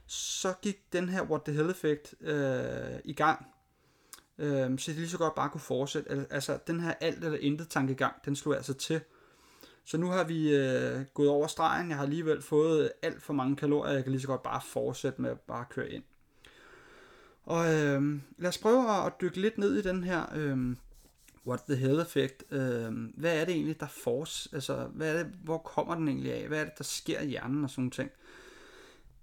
så 0.06 0.54
gik 0.62 0.92
den 0.92 1.08
her 1.08 1.22
what 1.22 1.42
the 1.42 1.54
hell 1.54 1.70
effekt 1.70 2.14
øh, 2.20 3.00
i 3.04 3.12
gang 3.12 3.46
øh, 4.38 4.78
så 4.78 4.92
de 4.92 4.96
lige 4.96 5.08
så 5.08 5.18
godt 5.18 5.34
bare 5.34 5.50
kunne 5.50 5.60
fortsætte. 5.60 6.26
Altså, 6.30 6.58
den 6.66 6.80
her 6.80 6.94
alt 7.00 7.24
eller 7.24 7.38
intet 7.38 7.68
tankegang, 7.68 8.14
den 8.24 8.36
slog 8.36 8.56
altså 8.56 8.74
til. 8.74 9.00
Så 9.84 9.98
nu 9.98 10.06
har 10.06 10.24
vi 10.24 10.56
øh, 10.56 11.04
gået 11.14 11.28
over 11.28 11.46
stregen. 11.46 11.88
Jeg 11.88 11.96
har 11.96 12.04
alligevel 12.04 12.42
fået 12.42 12.92
alt 13.02 13.22
for 13.22 13.32
mange 13.32 13.56
kalorier. 13.56 13.92
Jeg 13.92 14.02
kan 14.02 14.12
lige 14.12 14.20
så 14.22 14.26
godt 14.26 14.42
bare 14.42 14.60
fortsætte 14.66 15.22
med 15.22 15.30
at 15.30 15.40
bare 15.40 15.64
køre 15.70 15.90
ind. 15.90 16.02
Og 17.44 17.74
øh, 17.74 18.20
lad 18.38 18.48
os 18.48 18.58
prøve 18.58 19.06
at 19.06 19.12
dykke 19.20 19.40
lidt 19.40 19.58
ned 19.58 19.74
i 19.74 19.82
den 19.82 20.04
her 20.04 20.26
øh, 20.34 20.76
what 21.46 21.60
the 21.68 21.76
hell 21.76 22.00
effect. 22.00 22.44
Øh, 22.50 22.92
hvad 23.16 23.40
er 23.40 23.44
det 23.44 23.54
egentlig, 23.54 23.80
der 23.80 23.86
force? 23.86 24.48
Altså, 24.52 24.86
hvad 24.94 25.14
er 25.14 25.22
det, 25.22 25.32
hvor 25.44 25.58
kommer 25.58 25.94
den 25.94 26.08
egentlig 26.08 26.32
af? 26.32 26.48
Hvad 26.48 26.60
er 26.60 26.64
det, 26.64 26.78
der 26.78 26.84
sker 26.84 27.20
i 27.20 27.26
hjernen 27.26 27.64
og 27.64 27.70
sådan 27.70 27.90
ting? 27.90 28.10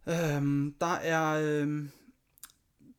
Øh, 0.08 0.72
der 0.82 0.96
er... 1.02 1.42
Øh, 1.44 1.86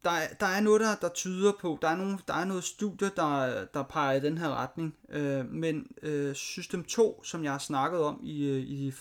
der, 0.04 0.10
der 0.40 0.46
er 0.46 0.60
noget, 0.60 0.80
der, 0.80 0.94
der 1.00 1.08
tyder 1.08 1.52
på, 1.60 1.78
der 1.82 1.88
er, 1.88 1.96
nogle, 1.96 2.18
der 2.28 2.34
er 2.34 2.44
noget 2.44 2.64
studie, 2.64 3.10
der, 3.16 3.64
der 3.64 3.82
peger 3.82 4.12
i 4.12 4.20
den 4.20 4.38
her 4.38 4.48
retning, 4.48 4.96
øh, 5.08 5.50
men 5.50 5.86
øh, 6.02 6.34
system 6.34 6.84
2, 6.84 7.24
som 7.24 7.44
jeg 7.44 7.52
har 7.52 7.58
snakket 7.58 8.00
om 8.00 8.20
i, 8.22 8.48
øh, 8.48 8.58
i 8.58 8.92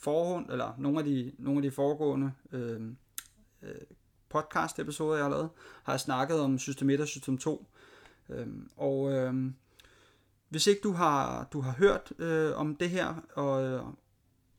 forhånd, 0.00 0.50
eller 0.50 0.74
nogle 0.78 0.98
af 0.98 1.04
de, 1.04 1.32
nogle 1.38 1.58
af 1.58 1.62
de 1.62 1.70
foregående 1.70 2.32
øh, 2.52 2.80
øh, 3.62 3.74
podcast-episoder, 4.28 5.14
jeg 5.14 5.24
har 5.24 5.30
lavet, 5.30 5.48
har 5.82 5.92
jeg 5.92 6.00
snakket 6.00 6.40
om 6.40 6.58
system 6.58 6.90
1 6.90 7.00
og 7.00 7.08
system 7.08 7.38
2. 7.38 7.66
Øh, 8.28 8.46
og 8.76 9.12
øh, 9.12 9.34
hvis 10.48 10.66
ikke 10.66 10.80
du 10.80 10.92
har, 10.92 11.48
du 11.52 11.60
har 11.60 11.72
hørt 11.72 12.12
øh, 12.18 12.56
om 12.56 12.76
det 12.76 12.90
her, 12.90 13.14
og, 13.34 13.64
øh, 13.64 13.82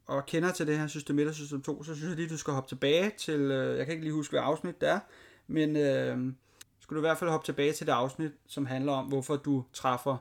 og 0.05 0.25
kender 0.25 0.51
til 0.51 0.67
det 0.67 0.77
her 0.77 0.88
system 0.88 1.19
1 1.19 1.27
og 1.27 1.33
system 1.33 1.61
2, 1.61 1.83
så 1.83 1.95
synes 1.95 2.09
jeg 2.09 2.15
lige, 2.15 2.29
du 2.29 2.38
skal 2.38 2.53
hoppe 2.53 2.69
tilbage 2.69 3.11
til, 3.17 3.39
øh, 3.39 3.77
jeg 3.77 3.85
kan 3.85 3.93
ikke 3.93 4.05
lige 4.05 4.13
huske, 4.13 4.31
hvad 4.31 4.41
afsnit 4.43 4.81
det 4.81 4.89
er, 4.89 5.00
men 5.48 5.75
øh, 5.75 6.33
skulle 6.79 6.98
du 6.98 7.05
i 7.05 7.07
hvert 7.07 7.17
fald 7.17 7.29
hoppe 7.29 7.45
tilbage 7.45 7.74
til 7.74 7.88
det 7.88 7.93
afsnit, 7.93 8.31
som 8.48 8.65
handler 8.65 8.91
om, 8.91 9.05
hvorfor 9.05 9.36
du 9.36 9.63
træffer, 9.74 10.17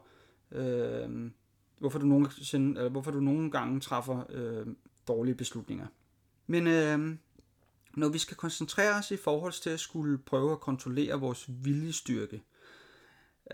øh, 0.53 1.31
hvorfor, 1.79 1.99
du 1.99 2.07
nogle, 2.07 2.31
eller 2.53 2.89
hvorfor 2.89 3.11
du 3.11 3.21
nogle 3.21 3.51
gange 3.51 3.81
træffer 3.81 4.25
øh, 4.31 4.67
dårlige 5.09 5.35
beslutninger. 5.35 5.87
Men 6.47 6.67
øh, 6.67 7.17
når 7.95 8.09
vi 8.09 8.19
skal 8.19 8.37
koncentrere 8.37 8.95
os 8.95 9.11
i 9.11 9.17
forhold 9.17 9.63
til 9.63 9.71
at 9.71 9.81
skulle 9.81 10.19
prøve 10.19 10.53
at 10.53 10.61
kontrollere 10.61 11.21
vores 11.21 11.47
viljestyrke, 11.49 12.43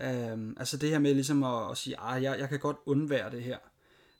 øh, 0.01 0.53
altså 0.57 0.77
det 0.77 0.89
her 0.89 0.99
med 0.99 1.13
ligesom 1.13 1.43
at, 1.43 1.71
at 1.71 1.77
sige, 1.77 1.95
at 1.99 2.03
ah, 2.03 2.23
jeg, 2.23 2.39
jeg 2.39 2.49
kan 2.49 2.59
godt 2.59 2.77
undvære 2.85 3.31
det 3.31 3.43
her, 3.43 3.57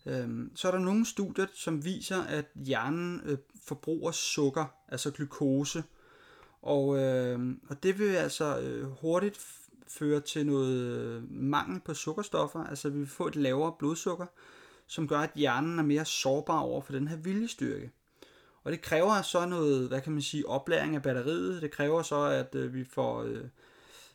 øh, 0.05 0.49
så 0.55 0.67
er 0.67 0.71
der 0.71 0.79
nogle 0.79 1.05
studier, 1.05 1.45
som 1.53 1.85
viser, 1.85 2.23
at 2.23 2.45
hjernen 2.55 3.21
øh, 3.25 3.37
forbruger 3.63 4.11
sukker, 4.11 4.65
altså 4.87 5.11
glukose, 5.11 5.83
og, 6.61 6.97
øh, 6.97 7.39
og 7.69 7.83
det 7.83 7.99
vil 7.99 8.15
altså 8.15 8.59
øh, 8.59 8.91
hurtigt 9.01 9.37
føre 9.87 10.19
til 10.19 10.45
noget 10.45 10.73
øh, 10.77 11.31
mangel 11.31 11.81
på 11.85 11.93
sukkerstoffer, 11.93 12.63
altså 12.63 12.89
vi 12.89 12.97
vil 12.97 13.07
få 13.07 13.27
et 13.27 13.35
lavere 13.35 13.73
blodsukker, 13.79 14.25
som 14.87 15.07
gør, 15.07 15.19
at 15.19 15.31
hjernen 15.35 15.79
er 15.79 15.83
mere 15.83 16.05
sårbar 16.05 16.59
over 16.59 16.81
for 16.81 16.93
den 16.93 17.07
her 17.07 17.17
viljestyrke. 17.17 17.91
Og 18.63 18.71
det 18.71 18.81
kræver 18.81 19.21
så 19.21 19.45
noget, 19.45 19.87
hvad 19.87 20.01
kan 20.01 20.13
man 20.13 20.21
sige, 20.21 20.47
oplæring 20.47 20.95
af 20.95 21.01
batteriet. 21.01 21.61
Det 21.61 21.71
kræver 21.71 22.01
så, 22.01 22.21
at 22.21 22.55
øh, 22.55 22.73
vi 22.73 22.83
får, 22.83 23.23
øh, 23.23 23.43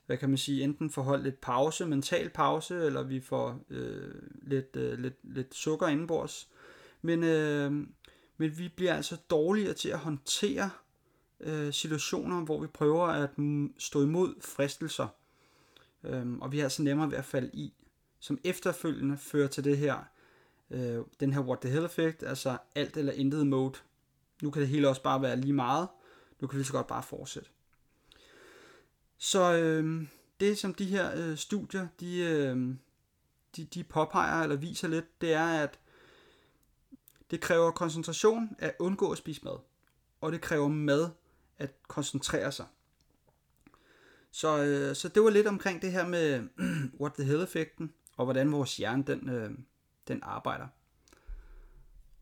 hvad 0.07 0.17
kan 0.17 0.29
man 0.29 0.39
sige, 0.39 0.65
enten 0.65 0.91
får 0.91 1.03
holdt 1.03 1.25
lidt 1.25 1.41
pause, 1.41 1.87
mental 1.87 2.31
pause, 2.31 2.75
eller 2.75 3.03
vi 3.03 3.21
får 3.21 3.61
øh, 3.71 4.15
lidt, 4.43 4.77
øh, 4.77 4.99
lidt, 4.99 5.17
lidt 5.23 5.55
sukker 5.55 5.89
indenbords. 5.89 6.49
Men, 7.03 7.25
øh, 7.25 7.73
men 8.37 8.59
vi 8.59 8.69
bliver 8.77 8.95
altså 8.95 9.17
dårligere 9.31 9.75
til 9.75 9.89
at 9.89 9.99
håndtere 9.99 10.71
øh, 11.43 11.73
situationer, 11.73 12.41
hvor 12.41 12.61
vi 12.61 12.67
prøver 12.67 13.07
at 13.07 13.31
stå 13.79 14.03
imod 14.03 14.35
fristelser, 14.41 15.09
øh, 16.05 16.33
og 16.33 16.53
vi 16.53 16.61
er 16.61 16.65
altså 16.65 16.83
nemmere 16.83 17.11
ved 17.11 17.19
at 17.19 17.25
falde 17.25 17.51
i, 17.53 17.73
som 18.21 18.39
efterfølgende 18.45 19.19
fører 19.19 19.49
til 19.49 19.65
det 19.65 19.79
her, 19.79 19.97
øh, 20.71 21.05
den 21.21 21.33
her 21.33 21.41
what 21.41 21.61
the 21.61 21.71
hell 21.71 21.85
effect, 21.85 22.23
altså 22.23 22.59
alt 22.75 22.97
eller 22.97 23.13
intet 23.13 23.47
mode. 23.47 23.79
Nu 24.43 24.51
kan 24.51 24.61
det 24.63 24.69
hele 24.69 24.89
også 24.89 25.03
bare 25.03 25.23
være 25.23 25.37
lige 25.37 25.53
meget, 25.53 25.89
nu 26.41 26.49
kan 26.49 26.59
vi 26.59 26.65
så 26.65 26.73
godt 26.73 26.87
bare 26.87 27.03
fortsætte. 27.03 27.49
Så 29.19 29.57
øh, 29.57 30.07
det 30.41 30.59
som 30.59 30.75
de 30.75 30.85
her 30.85 31.11
øh, 31.17 31.37
studier, 31.37 31.89
de, 32.01 32.19
øh, 32.19 32.75
de, 33.57 33.65
de 33.65 33.85
påpeger 33.85 34.43
eller 34.43 34.57
viser 34.57 34.89
lidt, 34.89 35.21
det 35.21 35.33
er, 35.33 35.63
at 35.63 35.79
det 37.31 37.41
kræver 37.41 37.71
koncentration 37.71 38.57
at 38.59 38.75
undgå 38.79 39.13
at 39.13 39.19
spise 39.19 39.45
mad. 39.45 39.59
Og 40.21 40.33
det 40.33 40.41
kræver 40.41 40.69
mad 40.69 41.11
at 41.63 41.71
koncentrere 41.89 42.53
sig. 42.53 42.67
Så, 44.31 44.65
øh, 44.65 44.97
så 44.97 45.09
det 45.09 45.23
var 45.23 45.31
lidt 45.31 45.47
omkring 45.47 45.83
det 45.83 45.93
her 45.93 46.07
med 46.09 46.49
what 47.01 47.13
the 47.13 47.25
hell-effekten, 47.25 47.93
og 48.17 48.25
hvordan 48.25 48.53
vores 48.53 48.77
hjerne 48.77 49.05
den, 49.07 49.29
øh, 49.29 49.51
den 50.09 50.21
arbejder. 50.23 50.67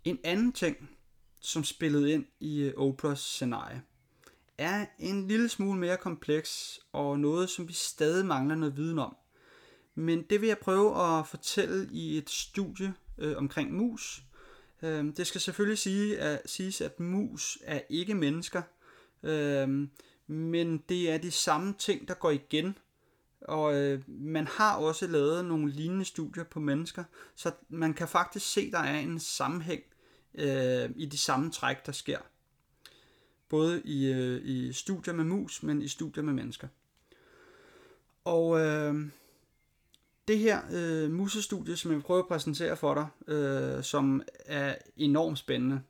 En 0.05 0.19
anden 0.25 0.53
ting, 0.53 0.91
som 1.41 1.65
spillede 1.65 2.13
ind 2.13 2.27
i 2.41 2.61
øh, 2.61 2.75
Oprahs 2.77 3.21
scenarie, 3.21 3.83
er 4.59 4.87
en 4.99 5.29
lille 5.29 5.49
smule 5.49 5.81
mere 5.81 5.97
kompleks, 5.97 6.81
og 6.93 7.21
noget, 7.21 7.51
som 7.51 7.69
vi 7.69 7.73
stadig 7.73 8.27
mangler 8.27 8.55
noget 8.55 8.77
viden 8.77 8.99
om. 8.99 9.17
Men 9.95 10.23
det 10.23 10.41
vil 10.41 10.47
jeg 10.47 10.59
prøve 10.59 11.19
at 11.19 11.27
fortælle 11.27 11.89
i 11.93 12.19
et 12.19 12.31
studie 12.31 12.95
øh, 13.19 13.37
omkring 13.37 13.73
mus. 13.73 14.23
Øh, 14.83 15.05
det 15.17 15.27
skal 15.27 15.41
selvfølgelig 15.41 15.79
sige, 15.79 16.19
at, 16.19 16.43
siges, 16.47 16.81
at 16.81 17.01
mus 17.01 17.59
er 17.65 17.81
ikke 17.91 18.15
mennesker, 18.15 18.63
Øhm, 19.23 19.91
men 20.27 20.79
det 20.89 21.11
er 21.11 21.19
de 21.19 21.31
samme 21.31 21.75
ting, 21.79 22.09
der 22.09 22.15
går 22.15 22.31
igen. 22.31 22.79
Og 23.41 23.75
øh, 23.75 24.03
man 24.09 24.47
har 24.47 24.77
også 24.77 25.07
lavet 25.07 25.45
nogle 25.45 25.71
lignende 25.73 26.05
studier 26.05 26.45
på 26.45 26.61
mennesker, 26.61 27.05
så 27.35 27.53
man 27.69 27.95
kan 27.95 28.09
faktisk 28.09 28.53
se, 28.53 28.71
der 28.71 28.79
er 28.79 28.99
en 28.99 29.19
sammenhæng 29.21 29.83
øh, 30.35 30.91
i 30.97 31.07
de 31.07 31.19
samme 31.19 31.51
træk, 31.51 31.87
der 31.87 31.93
sker. 31.93 32.19
både 33.49 33.83
i, 33.85 34.13
øh, 34.13 34.41
i 34.45 34.73
studier 34.73 35.15
med 35.15 35.25
mus, 35.25 35.63
men 35.63 35.83
i 35.83 35.89
studier 35.89 36.23
med 36.25 36.33
mennesker. 36.33 36.69
Og 38.25 38.61
øh, 38.61 38.95
det 40.29 40.39
her 40.39 40.61
øh, 40.73 41.11
musestudie, 41.11 41.77
som 41.77 41.91
jeg 41.91 41.97
vil 41.97 42.03
prøve 42.05 42.19
at 42.19 42.29
præsentere 42.29 42.77
for 42.77 42.95
dig, 42.95 43.35
øh, 43.35 43.83
som 43.85 44.23
er 44.47 44.75
enormt 44.97 45.39
spændende, 45.39 45.81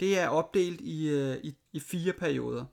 det 0.00 0.18
er 0.18 0.28
opdelt 0.28 0.80
i, 0.80 1.08
øh, 1.08 1.36
i, 1.42 1.54
i 1.72 1.80
fire 1.80 2.12
perioder. 2.12 2.64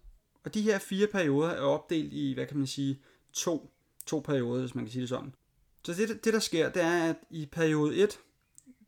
Og 0.44 0.54
de 0.54 0.62
her 0.62 0.80
fire 0.80 1.08
perioder 1.08 1.50
er 1.50 1.62
opdelt 1.62 2.14
i, 2.14 2.34
hvad 2.34 2.46
kan 2.46 2.58
man 2.58 2.68
sige, 2.68 3.02
to, 3.34 3.72
to 4.06 4.20
perioder, 4.20 4.60
hvis 4.60 4.76
man 4.76 4.86
kan 4.86 4.92
sige 4.92 5.02
det 5.02 5.10
sådan. 5.10 5.36
Så 5.84 5.94
det, 5.94 6.26
det 6.26 6.34
der 6.34 6.40
sker, 6.40 6.70
det 6.70 6.82
er, 6.82 7.10
at 7.10 7.16
i 7.30 7.46
periode 7.46 7.96
1, 7.96 8.20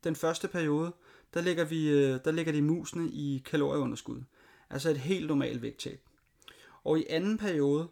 den 0.04 0.16
første 0.16 0.48
periode, 0.48 0.92
der 1.34 1.40
lægger, 1.40 1.64
vi, 1.64 1.90
øh, 1.90 2.18
der 2.24 2.30
lægger 2.30 2.52
de 2.52 2.62
musene 2.62 3.10
i 3.10 3.42
kalorieunderskud. 3.44 4.22
Altså 4.70 4.90
et 4.90 4.98
helt 4.98 5.26
normalt 5.26 5.62
vægttab. 5.62 6.00
Og 6.84 6.98
i 6.98 7.06
anden 7.08 7.38
periode, 7.38 7.88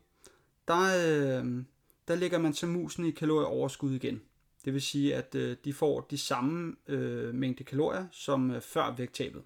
der, 0.68 0.80
øh, 0.80 1.64
der 2.08 2.14
lægger 2.14 2.38
man 2.38 2.54
så 2.54 2.66
musene 2.66 3.08
i 3.08 3.10
kalorieoverskud 3.10 3.92
igen. 3.92 4.22
Det 4.64 4.72
vil 4.72 4.82
sige, 4.82 5.14
at 5.14 5.34
øh, 5.34 5.56
de 5.64 5.72
får 5.72 6.00
de 6.00 6.18
samme 6.18 6.76
øh, 6.88 7.34
mængde 7.34 7.64
kalorier 7.64 8.06
som 8.10 8.60
før 8.60 8.94
vægttabet. 8.96 9.42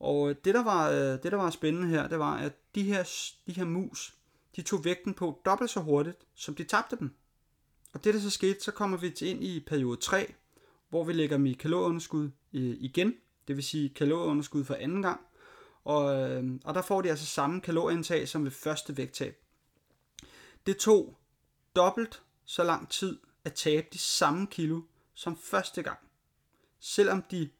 Og 0.00 0.30
øh, 0.30 0.36
det 0.44 0.54
der, 0.54 0.64
var, 0.64 0.90
øh, 0.90 0.96
det, 0.96 1.24
der 1.24 1.36
var 1.36 1.50
spændende 1.50 1.88
her, 1.88 2.08
det 2.08 2.18
var, 2.18 2.36
at 2.36 2.52
de 2.74 2.82
her, 2.82 3.02
de 3.46 3.52
her 3.52 3.64
mus, 3.64 4.14
de 4.56 4.62
tog 4.62 4.84
vægten 4.84 5.14
på 5.14 5.40
dobbelt 5.44 5.70
så 5.70 5.80
hurtigt, 5.80 6.26
som 6.34 6.54
de 6.54 6.64
tabte 6.64 6.96
den. 6.96 7.14
Og 7.92 8.04
det 8.04 8.14
der 8.14 8.20
så 8.20 8.30
skete, 8.30 8.60
så 8.60 8.72
kommer 8.72 8.96
vi 8.96 9.10
til 9.10 9.28
ind 9.28 9.44
i 9.44 9.60
periode 9.66 9.96
3, 9.96 10.34
hvor 10.88 11.04
vi 11.04 11.12
lægger 11.12 11.36
dem 11.36 11.46
i 11.46 11.52
kalorieunderskud 11.52 12.30
øh, 12.52 12.76
igen, 12.80 13.14
det 13.48 13.56
vil 13.56 13.64
sige 13.64 13.88
kalorieunderskud 13.88 14.64
for 14.64 14.74
anden 14.74 15.02
gang. 15.02 15.20
Og, 15.84 16.04
og 16.64 16.74
der 16.74 16.82
får 16.82 17.02
de 17.02 17.10
altså 17.10 17.26
samme 17.26 17.60
kalorieindtag 17.60 18.28
som 18.28 18.44
ved 18.44 18.50
første 18.50 18.96
vægttab. 18.96 19.36
Det 20.66 20.76
tog 20.76 21.18
dobbelt 21.76 22.22
så 22.44 22.64
lang 22.64 22.88
tid 22.88 23.18
at 23.44 23.52
tabe 23.52 23.86
de 23.92 23.98
samme 23.98 24.46
kilo 24.46 24.82
som 25.14 25.36
første 25.36 25.82
gang, 25.82 25.98
selvom 26.80 27.22
de 27.30 27.50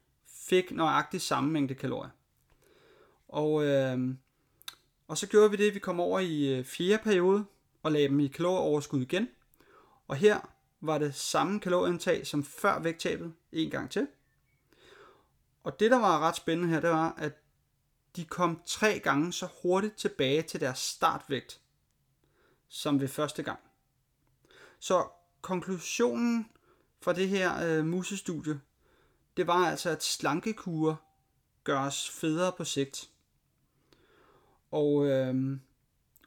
fik 0.49 0.71
nøjagtigt 0.71 1.23
samme 1.23 1.51
mængde 1.51 1.75
kalorier. 1.75 2.09
Og, 3.29 3.65
øh, 3.65 4.15
og 5.07 5.17
så 5.17 5.27
gjorde 5.27 5.51
vi 5.51 5.57
det, 5.57 5.67
at 5.67 5.73
vi 5.73 5.79
kom 5.79 5.99
over 5.99 6.19
i 6.19 6.57
øh, 6.57 6.65
fjerde 6.65 7.03
periode 7.03 7.45
og 7.83 7.91
lagde 7.91 8.07
dem 8.07 8.19
i 8.19 8.27
kalorieoverskud 8.27 9.01
igen. 9.01 9.27
Og 10.07 10.15
her 10.15 10.39
var 10.81 10.97
det 10.97 11.15
samme 11.15 11.59
kalorieindtag 11.59 12.27
som 12.27 12.43
før 12.43 12.79
vægttabet 12.79 13.33
en 13.51 13.69
gang 13.69 13.91
til. 13.91 14.07
Og 15.63 15.79
det, 15.79 15.91
der 15.91 15.99
var 15.99 16.19
ret 16.19 16.35
spændende 16.35 16.73
her, 16.73 16.79
det 16.79 16.89
var, 16.89 17.15
at 17.17 17.33
de 18.15 18.25
kom 18.25 18.61
tre 18.65 18.99
gange 18.99 19.33
så 19.33 19.47
hurtigt 19.61 19.97
tilbage 19.97 20.41
til 20.41 20.59
deres 20.59 20.79
startvægt, 20.79 21.61
som 22.67 23.01
ved 23.01 23.07
første 23.07 23.43
gang. 23.43 23.59
Så 24.79 25.07
konklusionen 25.41 26.49
fra 27.01 27.13
det 27.13 27.29
her 27.29 27.65
øh, 27.65 27.85
musestudie, 27.85 28.61
det 29.37 29.47
var 29.47 29.69
altså, 29.69 29.89
at 29.89 30.03
slankekure 30.03 30.97
gør 31.63 31.79
os 31.79 32.09
federe 32.09 32.51
på 32.51 32.63
sigt. 32.63 33.09
Og, 34.71 35.07
øh, 35.07 35.57